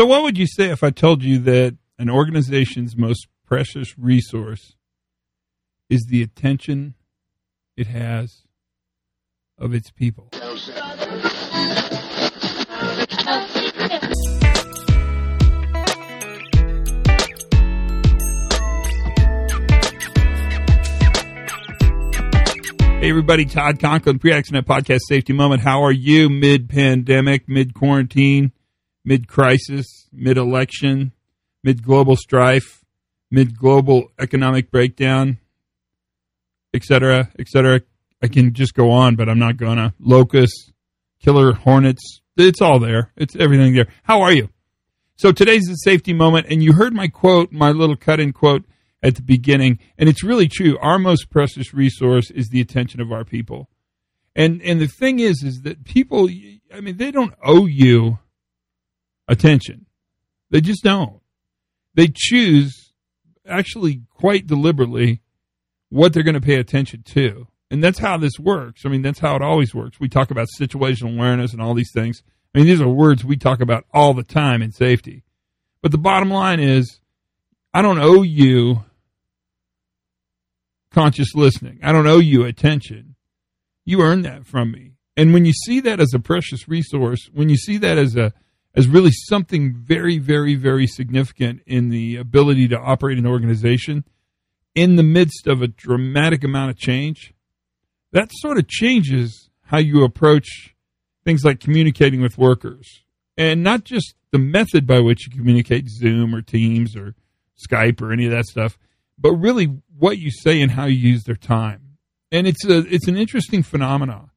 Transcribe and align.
So, 0.00 0.06
what 0.06 0.22
would 0.22 0.38
you 0.38 0.46
say 0.46 0.70
if 0.70 0.82
I 0.82 0.88
told 0.88 1.22
you 1.22 1.38
that 1.40 1.76
an 1.98 2.08
organization's 2.08 2.96
most 2.96 3.26
precious 3.44 3.98
resource 3.98 4.74
is 5.90 6.06
the 6.08 6.22
attention 6.22 6.94
it 7.76 7.86
has 7.88 8.44
of 9.58 9.74
its 9.74 9.90
people? 9.90 10.30
Hey, 23.00 23.10
everybody, 23.10 23.44
Todd 23.44 23.78
Conklin, 23.78 24.18
Pre 24.18 24.32
Accident 24.32 24.66
Podcast 24.66 25.00
Safety 25.06 25.34
Moment. 25.34 25.60
How 25.60 25.82
are 25.82 25.92
you 25.92 26.30
mid 26.30 26.70
pandemic, 26.70 27.46
mid 27.50 27.74
quarantine, 27.74 28.52
mid 29.10 29.26
crisis, 29.26 30.06
mid 30.12 30.38
election, 30.38 31.12
mid 31.64 31.82
global 31.82 32.14
strife, 32.14 32.84
mid 33.28 33.58
global 33.58 34.04
economic 34.20 34.70
breakdown, 34.70 35.38
et 36.72 36.84
cetera, 36.84 37.28
et 37.36 37.48
cetera? 37.48 37.80
I 38.22 38.28
can 38.28 38.54
just 38.54 38.72
go 38.72 38.92
on, 38.92 39.16
but 39.16 39.28
I'm 39.28 39.40
not 39.40 39.56
gonna. 39.56 39.94
Locusts, 39.98 40.70
killer 41.20 41.52
hornets, 41.54 42.20
it's 42.36 42.62
all 42.62 42.78
there. 42.78 43.10
It's 43.16 43.34
everything 43.34 43.74
there. 43.74 43.88
How 44.04 44.22
are 44.22 44.32
you? 44.32 44.48
So 45.16 45.32
today's 45.32 45.64
the 45.64 45.74
safety 45.74 46.12
moment, 46.12 46.46
and 46.48 46.62
you 46.62 46.74
heard 46.74 46.94
my 46.94 47.08
quote, 47.08 47.50
my 47.50 47.70
little 47.70 47.96
cut 47.96 48.20
in 48.20 48.32
quote 48.32 48.64
at 49.02 49.16
the 49.16 49.22
beginning. 49.22 49.80
And 49.98 50.08
it's 50.08 50.22
really 50.22 50.46
true. 50.46 50.78
Our 50.78 51.00
most 51.00 51.30
precious 51.30 51.74
resource 51.74 52.30
is 52.30 52.48
the 52.50 52.60
attention 52.60 53.00
of 53.00 53.10
our 53.10 53.24
people. 53.24 53.68
And 54.36 54.62
and 54.62 54.80
the 54.80 54.86
thing 54.86 55.18
is 55.18 55.42
is 55.42 55.62
that 55.62 55.82
people 55.82 56.28
I 56.72 56.80
mean 56.80 56.96
they 56.96 57.10
don't 57.10 57.34
owe 57.42 57.66
you 57.66 58.20
attention. 59.30 59.86
They 60.50 60.60
just 60.60 60.82
don't. 60.82 61.20
They 61.94 62.08
choose 62.12 62.92
actually 63.46 64.02
quite 64.10 64.46
deliberately 64.46 65.22
what 65.88 66.12
they're 66.12 66.22
going 66.22 66.34
to 66.34 66.40
pay 66.40 66.56
attention 66.56 67.02
to. 67.14 67.46
And 67.70 67.82
that's 67.82 68.00
how 68.00 68.16
this 68.16 68.38
works. 68.38 68.82
I 68.84 68.88
mean, 68.88 69.02
that's 69.02 69.20
how 69.20 69.36
it 69.36 69.42
always 69.42 69.74
works. 69.74 70.00
We 70.00 70.08
talk 70.08 70.30
about 70.30 70.48
situational 70.58 71.14
awareness 71.14 71.52
and 71.52 71.62
all 71.62 71.74
these 71.74 71.92
things. 71.94 72.22
I 72.54 72.58
mean, 72.58 72.66
these 72.66 72.80
are 72.80 72.88
words 72.88 73.24
we 73.24 73.36
talk 73.36 73.60
about 73.60 73.84
all 73.94 74.12
the 74.12 74.24
time 74.24 74.60
in 74.60 74.72
safety. 74.72 75.22
But 75.82 75.92
the 75.92 75.98
bottom 75.98 76.30
line 76.30 76.58
is 76.58 77.00
I 77.72 77.80
don't 77.80 78.00
owe 78.00 78.22
you 78.22 78.84
conscious 80.90 81.34
listening. 81.34 81.78
I 81.82 81.92
don't 81.92 82.08
owe 82.08 82.18
you 82.18 82.44
attention. 82.44 83.14
You 83.84 84.02
earn 84.02 84.22
that 84.22 84.46
from 84.46 84.72
me. 84.72 84.94
And 85.16 85.32
when 85.32 85.44
you 85.44 85.52
see 85.52 85.80
that 85.80 86.00
as 86.00 86.12
a 86.12 86.18
precious 86.18 86.68
resource, 86.68 87.28
when 87.32 87.48
you 87.48 87.56
see 87.56 87.78
that 87.78 87.98
as 87.98 88.16
a 88.16 88.32
as 88.74 88.86
really 88.86 89.10
something 89.12 89.74
very, 89.74 90.18
very, 90.18 90.54
very 90.54 90.86
significant 90.86 91.62
in 91.66 91.88
the 91.88 92.16
ability 92.16 92.68
to 92.68 92.78
operate 92.78 93.18
an 93.18 93.26
organization 93.26 94.04
in 94.74 94.96
the 94.96 95.02
midst 95.02 95.46
of 95.46 95.62
a 95.62 95.68
dramatic 95.68 96.44
amount 96.44 96.70
of 96.70 96.78
change, 96.78 97.34
that 98.12 98.30
sort 98.32 98.58
of 98.58 98.68
changes 98.68 99.50
how 99.62 99.78
you 99.78 100.04
approach 100.04 100.74
things 101.24 101.44
like 101.44 101.60
communicating 101.60 102.20
with 102.20 102.38
workers. 102.38 103.02
And 103.36 103.62
not 103.62 103.84
just 103.84 104.14
the 104.30 104.38
method 104.38 104.86
by 104.86 105.00
which 105.00 105.26
you 105.26 105.36
communicate 105.36 105.88
Zoom 105.88 106.34
or 106.34 106.42
Teams 106.42 106.96
or 106.96 107.14
Skype 107.68 108.00
or 108.00 108.12
any 108.12 108.26
of 108.26 108.32
that 108.32 108.46
stuff, 108.46 108.78
but 109.18 109.32
really 109.32 109.80
what 109.98 110.18
you 110.18 110.30
say 110.30 110.60
and 110.60 110.72
how 110.72 110.86
you 110.86 110.96
use 110.96 111.24
their 111.24 111.36
time. 111.36 111.98
And 112.32 112.46
it's 112.46 112.64
a 112.64 112.78
it's 112.86 113.08
an 113.08 113.16
interesting 113.16 113.62
phenomenon. 113.62 114.30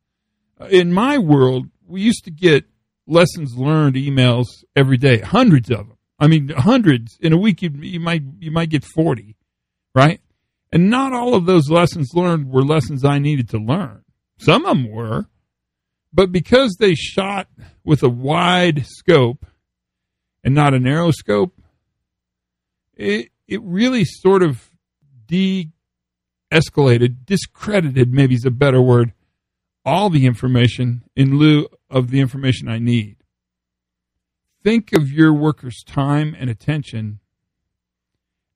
In 0.70 0.92
my 0.92 1.18
world, 1.18 1.68
we 1.86 2.02
used 2.02 2.26
to 2.26 2.32
get 2.32 2.66
lessons 3.08 3.56
learned 3.56 3.96
emails 3.96 4.46
every 4.76 4.98
day, 4.98 5.20
hundreds 5.20 5.70
of 5.70 5.88
them. 5.88 5.98
I 6.20 6.28
mean, 6.28 6.50
hundreds 6.50 7.18
in 7.20 7.34
a 7.34 7.38
week. 7.38 7.62
You, 7.62 7.70
you 7.82 8.00
might 8.00 8.24
you 8.40 8.52
might 8.52 8.70
get 8.70 8.86
forty, 8.86 9.36
right? 9.94 10.22
And 10.72 10.90
not 10.90 11.14
all 11.14 11.36
of 11.36 11.46
those 11.46 11.70
lessons 11.70 12.12
learned 12.14 12.50
were 12.50 12.64
lessons 12.64 13.06
I 13.06 13.20
needed 13.20 13.50
to 13.50 13.58
learn. 13.58 14.04
Some 14.40 14.66
of 14.66 14.78
them 14.78 14.92
were, 14.92 15.28
but 16.14 16.32
because 16.32 16.78
they 16.80 16.96
shot 16.96 17.48
with 17.84 18.04
a 18.04 18.10
wide 18.10 18.86
scope 18.86 19.46
and 20.44 20.56
not 20.56 20.74
a 20.74 20.80
narrow 20.80 21.12
scope, 21.12 21.54
it 22.96 23.30
it 23.48 23.62
really 23.62 24.06
sort 24.06 24.44
of 24.44 24.70
de 25.28 25.70
escalated, 26.52 27.26
discredited, 27.26 28.14
maybe 28.14 28.36
is 28.36 28.46
a 28.46 28.52
better 28.52 28.82
word, 28.82 29.14
all 29.84 30.10
the 30.10 30.26
information 30.26 31.04
in 31.16 31.38
lieu 31.38 31.68
of 31.94 32.10
the 32.10 32.20
information 32.20 32.68
I 32.68 32.80
need. 32.80 33.18
Think 34.64 34.94
of 34.94 35.12
your 35.12 35.32
workers' 35.34 35.84
time 35.86 36.36
and 36.38 36.50
attention 36.50 37.20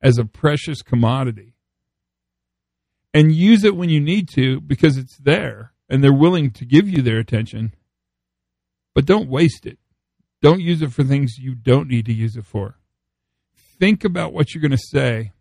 as 0.01 0.17
a 0.17 0.25
precious 0.25 0.81
commodity 0.81 1.53
and 3.13 3.31
use 3.31 3.63
it 3.63 3.75
when 3.75 3.89
you 3.89 3.99
need 3.99 4.27
to 4.29 4.59
because 4.59 4.97
it's 4.97 5.17
there 5.17 5.73
and 5.87 6.03
they're 6.03 6.13
willing 6.13 6.51
to 6.51 6.65
give 6.65 6.89
you 6.89 7.01
their 7.01 7.19
attention. 7.19 7.73
But 8.95 9.05
don't 9.05 9.29
waste 9.29 9.65
it. 9.65 9.77
Don't 10.41 10.61
use 10.61 10.81
it 10.81 10.91
for 10.91 11.03
things 11.03 11.37
you 11.37 11.53
don't 11.53 11.87
need 11.87 12.05
to 12.07 12.13
use 12.13 12.35
it 12.35 12.45
for. 12.45 12.79
Think 13.79 14.03
about 14.03 14.33
what 14.33 14.53
you're 14.53 14.61
going 14.61 14.71
to 14.71 14.77
say 14.77 15.31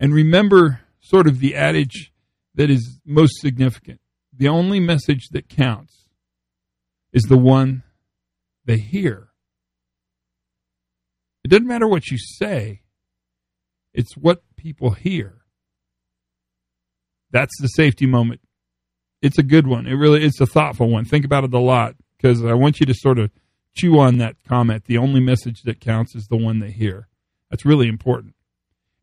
and 0.00 0.14
remember 0.14 0.80
sort 1.00 1.26
of 1.26 1.40
the 1.40 1.54
adage 1.54 2.12
that 2.54 2.70
is 2.70 3.00
most 3.04 3.40
significant. 3.40 4.00
The 4.32 4.48
only 4.48 4.80
message 4.80 5.28
that 5.32 5.48
counts 5.48 5.97
is 7.18 7.24
the 7.24 7.36
one 7.36 7.82
they 8.64 8.76
hear. 8.76 9.30
It 11.42 11.48
doesn't 11.48 11.66
matter 11.66 11.88
what 11.88 12.06
you 12.06 12.18
say, 12.18 12.82
it's 13.92 14.16
what 14.16 14.42
people 14.56 14.90
hear. 14.90 15.38
That's 17.32 17.60
the 17.60 17.66
safety 17.66 18.06
moment. 18.06 18.40
It's 19.20 19.38
a 19.38 19.42
good 19.42 19.66
one. 19.66 19.88
It 19.88 19.94
really 19.94 20.24
it's 20.24 20.40
a 20.40 20.46
thoughtful 20.46 20.88
one. 20.88 21.04
Think 21.04 21.24
about 21.24 21.42
it 21.42 21.52
a 21.52 21.58
lot 21.58 21.96
because 22.16 22.44
I 22.44 22.54
want 22.54 22.78
you 22.78 22.86
to 22.86 22.94
sort 22.94 23.18
of 23.18 23.32
chew 23.76 23.98
on 23.98 24.18
that 24.18 24.36
comment. 24.46 24.84
The 24.84 24.98
only 24.98 25.20
message 25.20 25.62
that 25.62 25.80
counts 25.80 26.14
is 26.14 26.28
the 26.28 26.36
one 26.36 26.60
they 26.60 26.70
hear. 26.70 27.08
That's 27.50 27.64
really 27.64 27.88
important. 27.88 28.34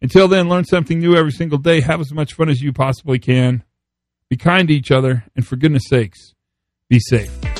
Until 0.02 0.30
then, 0.30 0.48
learn 0.48 0.64
something 0.64 1.00
new 1.00 1.16
every 1.16 1.32
single 1.32 1.58
day. 1.58 1.82
Have 1.82 2.00
as 2.00 2.14
much 2.14 2.34
fun 2.34 2.48
as 2.48 2.62
you 2.62 2.72
possibly 2.72 3.20
can. 3.20 3.64
Be 4.30 4.38
kind 4.38 4.70
to 4.70 4.74
each 4.74 4.92
other. 4.92 5.26
And 5.36 5.46
for 5.46 5.58
goodness 5.58 5.84
sakes, 5.90 6.34
be 6.90 7.00
safe. 7.00 7.55